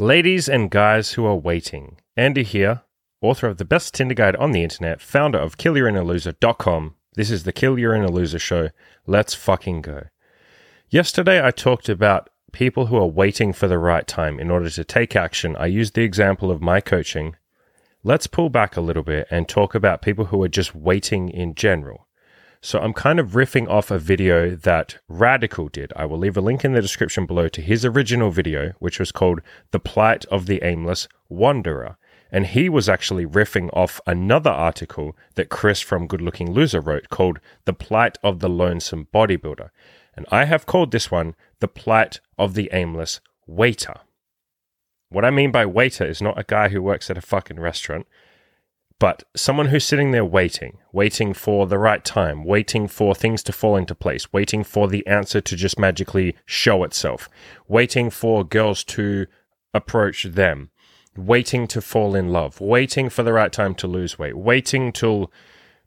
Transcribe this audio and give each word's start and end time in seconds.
Ladies 0.00 0.48
and 0.48 0.70
guys 0.70 1.12
who 1.12 1.26
are 1.26 1.36
waiting, 1.36 1.98
Andy 2.16 2.42
here, 2.42 2.84
author 3.20 3.48
of 3.48 3.58
the 3.58 3.66
best 3.66 3.92
Tinder 3.92 4.14
guide 4.14 4.34
on 4.36 4.52
the 4.52 4.62
internet, 4.62 5.02
founder 5.02 5.36
of 5.36 5.58
killyourinnerloser.com. 5.58 6.94
This 7.16 7.30
is 7.30 7.42
the 7.42 7.52
Kill 7.52 7.74
a 7.78 8.08
Loser 8.08 8.38
show. 8.38 8.70
Let's 9.06 9.34
fucking 9.34 9.82
go. 9.82 10.04
Yesterday 10.88 11.46
I 11.46 11.50
talked 11.50 11.90
about 11.90 12.30
people 12.50 12.86
who 12.86 12.96
are 12.96 13.06
waiting 13.06 13.52
for 13.52 13.68
the 13.68 13.76
right 13.76 14.06
time 14.06 14.40
in 14.40 14.50
order 14.50 14.70
to 14.70 14.84
take 14.84 15.14
action. 15.14 15.54
I 15.56 15.66
used 15.66 15.94
the 15.94 16.02
example 16.02 16.50
of 16.50 16.62
my 16.62 16.80
coaching. 16.80 17.36
Let's 18.02 18.26
pull 18.26 18.48
back 18.48 18.78
a 18.78 18.80
little 18.80 19.02
bit 19.02 19.28
and 19.30 19.46
talk 19.46 19.74
about 19.74 20.00
people 20.00 20.24
who 20.24 20.42
are 20.42 20.48
just 20.48 20.74
waiting 20.74 21.28
in 21.28 21.54
general. 21.54 22.08
So 22.62 22.78
I'm 22.78 22.92
kind 22.92 23.18
of 23.18 23.30
riffing 23.30 23.68
off 23.68 23.90
a 23.90 23.98
video 23.98 24.54
that 24.54 24.98
Radical 25.08 25.68
did. 25.68 25.94
I 25.96 26.04
will 26.04 26.18
leave 26.18 26.36
a 26.36 26.42
link 26.42 26.62
in 26.62 26.74
the 26.74 26.82
description 26.82 27.24
below 27.24 27.48
to 27.48 27.62
his 27.62 27.86
original 27.86 28.30
video, 28.30 28.74
which 28.80 28.98
was 28.98 29.12
called 29.12 29.40
The 29.70 29.80
Plight 29.80 30.26
of 30.26 30.44
the 30.44 30.62
Aimless 30.62 31.08
Wanderer. 31.30 31.96
And 32.30 32.46
he 32.46 32.68
was 32.68 32.86
actually 32.86 33.24
riffing 33.24 33.70
off 33.72 33.98
another 34.06 34.50
article 34.50 35.16
that 35.36 35.48
Chris 35.48 35.80
from 35.80 36.06
Good 36.06 36.20
Looking 36.20 36.52
Loser 36.52 36.82
wrote 36.82 37.08
called 37.08 37.40
The 37.64 37.72
Plight 37.72 38.18
of 38.22 38.40
the 38.40 38.50
Lonesome 38.50 39.08
Bodybuilder. 39.12 39.70
And 40.14 40.26
I 40.30 40.44
have 40.44 40.66
called 40.66 40.92
this 40.92 41.10
one 41.10 41.34
The 41.60 41.68
Plight 41.68 42.20
of 42.38 42.52
the 42.52 42.68
Aimless 42.74 43.20
Waiter. 43.46 44.00
What 45.08 45.24
I 45.24 45.30
mean 45.30 45.50
by 45.50 45.64
waiter 45.64 46.04
is 46.04 46.20
not 46.20 46.38
a 46.38 46.44
guy 46.44 46.68
who 46.68 46.82
works 46.82 47.10
at 47.10 47.18
a 47.18 47.22
fucking 47.22 47.58
restaurant. 47.58 48.06
But 49.00 49.24
someone 49.34 49.68
who's 49.68 49.86
sitting 49.86 50.10
there 50.10 50.26
waiting, 50.26 50.76
waiting 50.92 51.32
for 51.32 51.66
the 51.66 51.78
right 51.78 52.04
time, 52.04 52.44
waiting 52.44 52.86
for 52.86 53.14
things 53.14 53.42
to 53.44 53.52
fall 53.52 53.74
into 53.74 53.94
place, 53.94 54.30
waiting 54.30 54.62
for 54.62 54.86
the 54.86 55.04
answer 55.06 55.40
to 55.40 55.56
just 55.56 55.78
magically 55.78 56.36
show 56.44 56.84
itself, 56.84 57.26
waiting 57.66 58.10
for 58.10 58.44
girls 58.44 58.84
to 58.84 59.26
approach 59.72 60.24
them, 60.24 60.70
waiting 61.16 61.66
to 61.68 61.80
fall 61.80 62.14
in 62.14 62.28
love, 62.28 62.60
waiting 62.60 63.08
for 63.08 63.22
the 63.22 63.32
right 63.32 63.52
time 63.52 63.74
to 63.76 63.86
lose 63.86 64.18
weight, 64.18 64.36
waiting 64.36 64.92
till, 64.92 65.32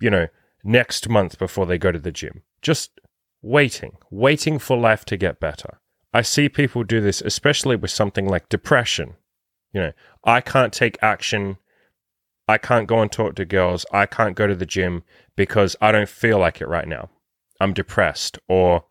you 0.00 0.08
know, 0.08 0.28
next 0.64 1.06
month 1.06 1.38
before 1.38 1.66
they 1.66 1.76
go 1.76 1.92
to 1.92 1.98
the 1.98 2.10
gym. 2.10 2.42
Just 2.62 3.00
waiting, 3.42 3.98
waiting 4.10 4.58
for 4.58 4.78
life 4.78 5.04
to 5.04 5.18
get 5.18 5.38
better. 5.38 5.78
I 6.14 6.22
see 6.22 6.48
people 6.48 6.84
do 6.84 7.02
this, 7.02 7.20
especially 7.20 7.76
with 7.76 7.90
something 7.90 8.26
like 8.26 8.48
depression. 8.48 9.16
You 9.74 9.80
know, 9.82 9.92
I 10.24 10.40
can't 10.40 10.72
take 10.72 10.96
action 11.02 11.58
I 12.46 12.58
can't 12.58 12.86
go 12.86 13.00
and 13.00 13.10
talk 13.10 13.34
to 13.36 13.44
girls. 13.44 13.86
I 13.92 14.06
can't 14.06 14.36
go 14.36 14.46
to 14.46 14.54
the 14.54 14.66
gym 14.66 15.02
because 15.36 15.76
I 15.80 15.92
don't 15.92 16.08
feel 16.08 16.38
like 16.38 16.60
it 16.60 16.68
right 16.68 16.86
now. 16.86 17.08
I'm 17.60 17.72
depressed 17.72 18.38
or 18.48 18.84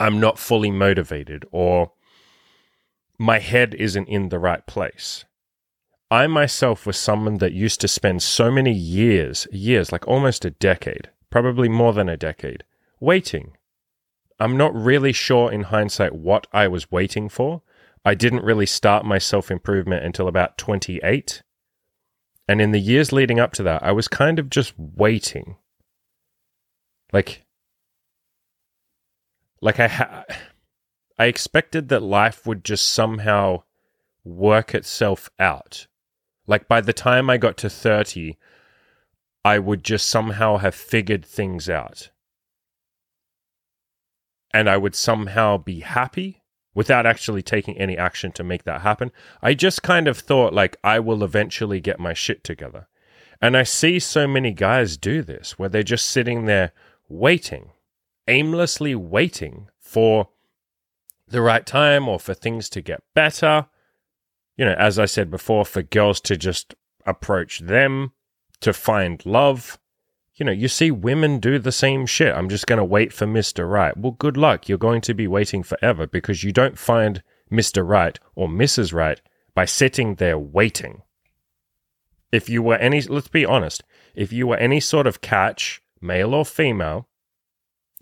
I'm 0.00 0.18
not 0.18 0.38
fully 0.38 0.70
motivated 0.70 1.44
or 1.52 1.92
my 3.18 3.38
head 3.38 3.74
isn't 3.74 4.08
in 4.08 4.30
the 4.30 4.38
right 4.38 4.66
place. 4.66 5.24
I 6.10 6.26
myself 6.26 6.86
was 6.86 6.96
someone 6.96 7.38
that 7.38 7.52
used 7.52 7.80
to 7.82 7.88
spend 7.88 8.22
so 8.22 8.50
many 8.50 8.72
years, 8.72 9.46
years, 9.52 9.92
like 9.92 10.08
almost 10.08 10.44
a 10.44 10.50
decade, 10.50 11.10
probably 11.28 11.68
more 11.68 11.92
than 11.92 12.08
a 12.08 12.16
decade, 12.16 12.64
waiting. 12.98 13.52
I'm 14.40 14.56
not 14.56 14.74
really 14.74 15.12
sure 15.12 15.52
in 15.52 15.64
hindsight 15.64 16.14
what 16.14 16.46
I 16.52 16.66
was 16.66 16.90
waiting 16.90 17.28
for. 17.28 17.62
I 18.04 18.14
didn't 18.14 18.42
really 18.42 18.66
start 18.66 19.04
my 19.04 19.18
self 19.18 19.50
improvement 19.50 20.04
until 20.04 20.26
about 20.26 20.58
28 20.58 21.42
and 22.50 22.60
in 22.60 22.72
the 22.72 22.80
years 22.80 23.12
leading 23.12 23.38
up 23.38 23.52
to 23.52 23.62
that, 23.62 23.80
I 23.84 23.92
was 23.92 24.08
kind 24.08 24.40
of 24.40 24.50
just 24.50 24.74
waiting. 24.76 25.54
Like, 27.12 27.46
like 29.60 29.78
I 29.78 29.86
ha- 29.86 30.24
I 31.16 31.26
expected 31.26 31.90
that 31.90 32.02
life 32.02 32.48
would 32.48 32.64
just 32.64 32.88
somehow 32.88 33.62
work 34.24 34.74
itself 34.74 35.30
out. 35.38 35.86
Like 36.48 36.66
by 36.66 36.80
the 36.80 36.92
time 36.92 37.30
I 37.30 37.36
got 37.36 37.56
to 37.58 37.70
30, 37.70 38.36
I 39.44 39.60
would 39.60 39.84
just 39.84 40.06
somehow 40.10 40.56
have 40.56 40.74
figured 40.74 41.24
things 41.24 41.70
out. 41.70 42.10
And 44.52 44.68
I 44.68 44.76
would 44.76 44.96
somehow 44.96 45.56
be 45.56 45.80
happy 45.80 46.39
without 46.74 47.06
actually 47.06 47.42
taking 47.42 47.76
any 47.76 47.96
action 47.96 48.32
to 48.32 48.44
make 48.44 48.64
that 48.64 48.82
happen. 48.82 49.10
I 49.42 49.54
just 49.54 49.82
kind 49.82 50.06
of 50.06 50.18
thought, 50.18 50.52
like, 50.52 50.76
I 50.84 51.00
will 51.00 51.24
eventually 51.24 51.80
get 51.80 51.98
my 51.98 52.14
shit 52.14 52.44
together. 52.44 52.86
And 53.42 53.56
I 53.56 53.62
see 53.62 53.98
so 53.98 54.26
many 54.26 54.52
guys 54.52 54.96
do 54.96 55.22
this 55.22 55.58
where 55.58 55.68
they're 55.68 55.82
just 55.82 56.08
sitting 56.08 56.44
there 56.44 56.72
waiting, 57.08 57.70
aimlessly 58.28 58.94
waiting 58.94 59.68
for 59.78 60.28
the 61.26 61.40
right 61.40 61.64
time 61.64 62.08
or 62.08 62.20
for 62.20 62.34
things 62.34 62.68
to 62.70 62.80
get 62.80 63.02
better. 63.14 63.66
You 64.56 64.66
know, 64.66 64.74
as 64.74 64.98
I 64.98 65.06
said 65.06 65.30
before, 65.30 65.64
for 65.64 65.82
girls 65.82 66.20
to 66.22 66.36
just 66.36 66.74
approach 67.06 67.60
them, 67.60 68.12
to 68.60 68.72
find 68.72 69.24
love 69.24 69.78
you 70.40 70.46
know, 70.46 70.52
you 70.52 70.68
see 70.68 70.90
women 70.90 71.38
do 71.38 71.58
the 71.58 71.70
same 71.70 72.06
shit. 72.06 72.34
I'm 72.34 72.48
just 72.48 72.66
going 72.66 72.78
to 72.78 72.84
wait 72.84 73.12
for 73.12 73.26
Mr. 73.26 73.70
Right. 73.70 73.94
Well, 73.94 74.12
good 74.12 74.38
luck. 74.38 74.70
You're 74.70 74.78
going 74.78 75.02
to 75.02 75.12
be 75.12 75.28
waiting 75.28 75.62
forever 75.62 76.06
because 76.06 76.42
you 76.42 76.50
don't 76.50 76.78
find 76.78 77.22
Mr. 77.52 77.86
Right 77.86 78.18
or 78.34 78.48
Mrs. 78.48 78.94
Right 78.94 79.20
by 79.54 79.66
sitting 79.66 80.14
there 80.14 80.38
waiting. 80.38 81.02
If 82.32 82.48
you 82.48 82.62
were 82.62 82.76
any, 82.76 83.02
let's 83.02 83.28
be 83.28 83.44
honest, 83.44 83.84
if 84.14 84.32
you 84.32 84.46
were 84.46 84.56
any 84.56 84.80
sort 84.80 85.06
of 85.06 85.20
catch, 85.20 85.82
male 86.00 86.32
or 86.32 86.46
female, 86.46 87.06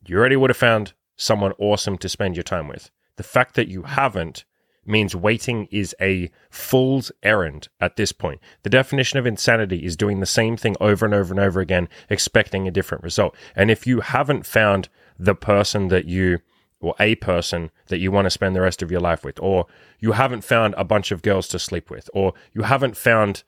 you 0.07 0.17
already 0.17 0.37
would 0.37 0.51
have 0.51 0.57
found 0.57 0.93
someone 1.17 1.53
awesome 1.59 1.99
to 1.99 2.09
spend 2.09 2.37
your 2.37 2.45
time 2.45 2.69
with. 2.69 2.93
The 3.17 3.25
fact 3.25 3.57
that 3.57 3.67
you 3.67 3.83
haven't 3.83 4.45
means 4.89 5.15
waiting 5.15 5.69
is 5.71 5.95
a 6.01 6.31
fool's 6.51 7.13
errand 7.23 7.69
at 7.81 7.97
this 7.97 8.13
point. 8.13 8.41
The 8.63 8.71
definition 8.71 9.19
of 9.19 9.27
insanity 9.27 9.85
is 9.85 9.97
doing 9.97 10.21
the 10.21 10.27
same 10.27 10.57
thing 10.57 10.77
over 10.81 11.05
and 11.05 11.15
over 11.15 11.33
and 11.33 11.41
over 11.41 11.61
again, 11.61 11.89
expecting 12.11 12.67
a 12.67 12.73
different 12.73 13.05
result. 13.05 13.37
And 13.55 13.71
if 13.71 13.87
you 13.87 14.01
haven't 14.01 14.47
found 14.47 14.89
the 15.19 15.35
person 15.35 15.89
that 15.89 16.07
you 16.07 16.39
or 16.81 16.95
a 17.01 17.17
person 17.17 17.71
that 17.89 17.99
you 17.99 18.13
want 18.13 18.27
to 18.27 18.31
spend 18.31 18.55
the 18.55 18.61
rest 18.61 18.83
of 18.83 18.91
your 18.91 19.01
life 19.01 19.25
with, 19.25 19.39
or 19.41 19.67
you 19.99 20.13
haven't 20.13 20.45
found 20.45 20.75
a 20.77 20.85
bunch 20.85 21.11
of 21.11 21.23
girls 21.23 21.49
to 21.49 21.59
sleep 21.59 21.91
with, 21.91 22.09
or 22.15 22.35
you 22.53 22.63
haven't 22.63 22.97
found 22.97 23.43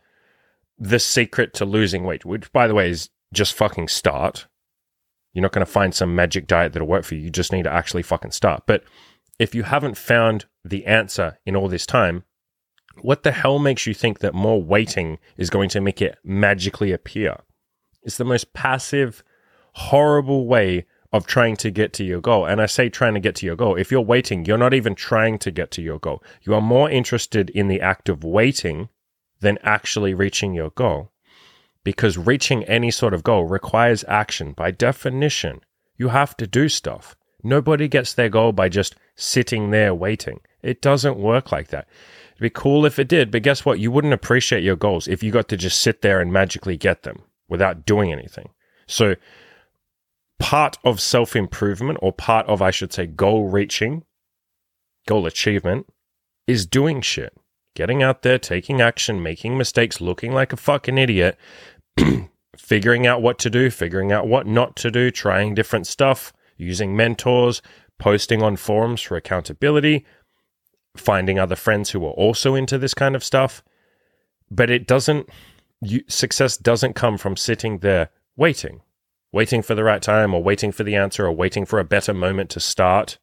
the 0.78 0.98
secret 0.98 1.54
to 1.54 1.64
losing 1.64 2.04
weight, 2.04 2.24
which 2.24 2.52
by 2.52 2.66
the 2.66 2.74
way 2.74 2.90
is 2.90 3.10
just 3.32 3.54
fucking 3.54 3.86
start. 3.86 4.46
You're 5.32 5.42
not 5.42 5.52
going 5.52 5.64
to 5.64 5.70
find 5.70 5.94
some 5.94 6.16
magic 6.16 6.48
diet 6.48 6.72
that'll 6.72 6.88
work 6.88 7.04
for 7.04 7.14
you. 7.14 7.20
You 7.20 7.30
just 7.30 7.52
need 7.52 7.62
to 7.62 7.72
actually 7.72 8.02
fucking 8.02 8.32
start. 8.32 8.64
But 8.66 8.82
if 9.40 9.54
you 9.54 9.62
haven't 9.62 9.96
found 9.96 10.44
the 10.62 10.84
answer 10.84 11.38
in 11.46 11.56
all 11.56 11.66
this 11.66 11.86
time, 11.86 12.24
what 13.00 13.22
the 13.22 13.32
hell 13.32 13.58
makes 13.58 13.86
you 13.86 13.94
think 13.94 14.18
that 14.18 14.34
more 14.34 14.62
waiting 14.62 15.18
is 15.38 15.48
going 15.48 15.70
to 15.70 15.80
make 15.80 16.02
it 16.02 16.18
magically 16.22 16.92
appear? 16.92 17.40
It's 18.02 18.18
the 18.18 18.24
most 18.24 18.52
passive, 18.52 19.24
horrible 19.72 20.46
way 20.46 20.84
of 21.10 21.26
trying 21.26 21.56
to 21.56 21.70
get 21.70 21.94
to 21.94 22.04
your 22.04 22.20
goal. 22.20 22.44
And 22.44 22.60
I 22.60 22.66
say 22.66 22.90
trying 22.90 23.14
to 23.14 23.20
get 23.20 23.34
to 23.36 23.46
your 23.46 23.56
goal. 23.56 23.76
If 23.76 23.90
you're 23.90 24.02
waiting, 24.02 24.44
you're 24.44 24.58
not 24.58 24.74
even 24.74 24.94
trying 24.94 25.38
to 25.38 25.50
get 25.50 25.70
to 25.72 25.82
your 25.82 25.98
goal. 25.98 26.22
You 26.42 26.54
are 26.54 26.60
more 26.60 26.90
interested 26.90 27.48
in 27.48 27.68
the 27.68 27.80
act 27.80 28.10
of 28.10 28.22
waiting 28.22 28.90
than 29.40 29.58
actually 29.62 30.12
reaching 30.12 30.52
your 30.52 30.70
goal. 30.70 31.12
Because 31.82 32.18
reaching 32.18 32.62
any 32.64 32.90
sort 32.90 33.14
of 33.14 33.24
goal 33.24 33.44
requires 33.44 34.04
action. 34.06 34.52
By 34.52 34.70
definition, 34.70 35.62
you 35.96 36.08
have 36.08 36.36
to 36.36 36.46
do 36.46 36.68
stuff. 36.68 37.16
Nobody 37.42 37.88
gets 37.88 38.12
their 38.12 38.28
goal 38.28 38.52
by 38.52 38.68
just 38.68 38.96
sitting 39.16 39.70
there 39.70 39.94
waiting. 39.94 40.40
It 40.62 40.82
doesn't 40.82 41.16
work 41.16 41.52
like 41.52 41.68
that. 41.68 41.88
It'd 42.32 42.42
be 42.42 42.50
cool 42.50 42.86
if 42.86 42.98
it 42.98 43.08
did, 43.08 43.30
but 43.30 43.42
guess 43.42 43.64
what? 43.64 43.80
You 43.80 43.90
wouldn't 43.90 44.14
appreciate 44.14 44.62
your 44.62 44.76
goals 44.76 45.08
if 45.08 45.22
you 45.22 45.30
got 45.30 45.48
to 45.48 45.56
just 45.56 45.80
sit 45.80 46.02
there 46.02 46.20
and 46.20 46.32
magically 46.32 46.76
get 46.76 47.02
them 47.02 47.22
without 47.48 47.84
doing 47.84 48.12
anything. 48.12 48.50
So, 48.86 49.16
part 50.38 50.78
of 50.84 51.00
self 51.00 51.36
improvement, 51.36 51.98
or 52.02 52.12
part 52.12 52.46
of, 52.46 52.62
I 52.62 52.70
should 52.70 52.92
say, 52.92 53.06
goal 53.06 53.48
reaching, 53.48 54.04
goal 55.06 55.26
achievement, 55.26 55.86
is 56.46 56.66
doing 56.66 57.00
shit. 57.00 57.34
Getting 57.76 58.02
out 58.02 58.22
there, 58.22 58.38
taking 58.38 58.81
action, 58.81 59.22
making 59.22 59.56
mistakes, 59.56 60.00
looking 60.00 60.32
like 60.32 60.52
a 60.52 60.56
fucking 60.56 60.98
idiot, 60.98 61.38
figuring 62.56 63.06
out 63.06 63.22
what 63.22 63.38
to 63.38 63.50
do, 63.50 63.70
figuring 63.70 64.10
out 64.10 64.26
what 64.26 64.46
not 64.46 64.76
to 64.76 64.90
do, 64.90 65.10
trying 65.10 65.54
different 65.54 65.86
stuff, 65.86 66.32
using 66.60 66.96
mentors, 66.96 67.62
posting 67.98 68.42
on 68.42 68.56
forums 68.56 69.00
for 69.00 69.16
accountability, 69.16 70.04
finding 70.96 71.38
other 71.38 71.56
friends 71.56 71.90
who 71.90 72.04
are 72.04 72.12
also 72.12 72.54
into 72.54 72.78
this 72.78 72.94
kind 72.94 73.14
of 73.14 73.24
stuff. 73.24 73.62
But 74.50 74.70
it 74.70 74.86
doesn't, 74.86 75.28
you, 75.80 76.02
success 76.08 76.56
doesn't 76.56 76.94
come 76.94 77.18
from 77.18 77.36
sitting 77.36 77.78
there 77.78 78.10
waiting, 78.36 78.82
waiting 79.32 79.62
for 79.62 79.74
the 79.74 79.84
right 79.84 80.02
time 80.02 80.34
or 80.34 80.42
waiting 80.42 80.72
for 80.72 80.82
the 80.82 80.96
answer 80.96 81.26
or 81.26 81.32
waiting 81.32 81.64
for 81.64 81.78
a 81.78 81.84
better 81.84 82.14
moment 82.14 82.50
to 82.50 82.60
start. 82.60 83.18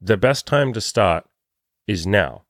The 0.00 0.16
best 0.16 0.46
time 0.46 0.72
to 0.72 0.80
start 0.80 1.26
is 1.86 2.06
now, 2.06 2.44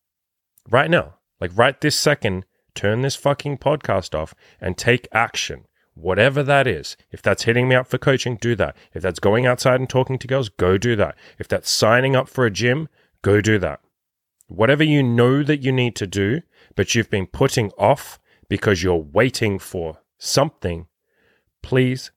right 0.69 0.90
now. 0.90 1.14
Like 1.40 1.52
right 1.55 1.81
this 1.81 1.96
second, 1.96 2.44
turn 2.75 3.02
this 3.02 3.14
fucking 3.14 3.58
podcast 3.58 4.14
off 4.14 4.35
and 4.61 4.76
take 4.76 5.08
action 5.12 5.67
whatever 6.00 6.43
that 6.43 6.67
is. 6.67 6.97
If 7.11 7.23
that's 7.23 7.45
hitting 7.45 7.69
me 7.69 7.75
up 7.75 7.87
for 7.87 7.99
coaching, 7.99 8.37
do 8.37 8.55
that. 8.56 8.77
If 8.95 9.03
that's 9.03 9.19
going 9.19 9.47
outside 9.47 9.81
and 9.81 9.89
talking 9.89 10.19
to 10.19 10.27
girls, 10.27 10.49
go 10.49 10.79
do 10.79 10.97
that. 10.97 11.17
If 11.39 11.49
that's 11.49 11.71
signing 11.71 12.15
up 12.15 12.29
for 12.29 12.47
a 12.47 12.50
gym, 12.50 12.89
go 13.23 13.41
do 13.41 13.59
that. 13.59 13.81
Whatever 14.47 14.85
you 14.85 15.03
know 15.03 15.43
that 15.43 15.62
you 15.62 15.73
need 15.73 15.95
to 15.97 16.06
do, 16.06 16.43
but 16.75 16.95
you've 16.95 17.11
been 17.11 17.27
putting 17.27 17.71
off 17.77 18.19
because 18.49 18.83
you're 18.83 18.97
waiting 18.97 19.59
for 19.59 19.99
something, 20.17 20.87
please, 21.62 22.11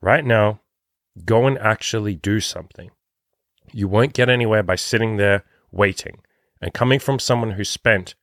right 0.00 0.24
now, 0.24 0.60
go 1.24 1.46
and 1.46 1.58
actually 1.58 2.14
do 2.14 2.40
something. 2.40 2.90
You 3.72 3.88
won't 3.88 4.12
get 4.12 4.28
anywhere 4.28 4.62
by 4.62 4.76
sitting 4.76 5.16
there 5.16 5.44
waiting. 5.72 6.18
And 6.60 6.72
coming 6.72 7.00
from 7.00 7.18
someone 7.18 7.52
who 7.52 7.64
spent 7.64 8.14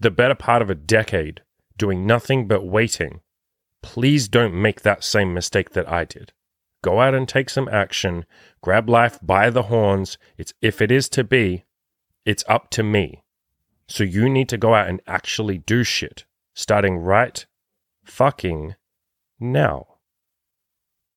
the 0.00 0.10
better 0.10 0.34
part 0.34 0.60
of 0.60 0.70
a 0.70 0.74
decade 0.74 1.42
doing 1.78 2.06
nothing 2.06 2.48
but 2.48 2.66
waiting, 2.66 3.20
please 3.82 4.28
don't 4.28 4.54
make 4.54 4.82
that 4.82 5.04
same 5.04 5.32
mistake 5.34 5.70
that 5.70 5.88
I 5.88 6.04
did. 6.04 6.32
Go 6.82 7.00
out 7.00 7.14
and 7.14 7.28
take 7.28 7.50
some 7.50 7.68
action. 7.68 8.26
Grab 8.60 8.88
life 8.88 9.18
by 9.22 9.50
the 9.50 9.64
horns. 9.64 10.18
It's 10.38 10.54
if 10.60 10.80
it 10.80 10.92
is 10.92 11.08
to 11.10 11.24
be, 11.24 11.64
it's 12.24 12.44
up 12.48 12.70
to 12.70 12.82
me. 12.82 13.22
So 13.88 14.04
you 14.04 14.28
need 14.28 14.48
to 14.50 14.58
go 14.58 14.74
out 14.74 14.88
and 14.88 15.00
actually 15.06 15.58
do 15.58 15.84
shit, 15.84 16.24
starting 16.54 16.98
right 16.98 17.44
fucking 18.04 18.74
now. 19.38 19.95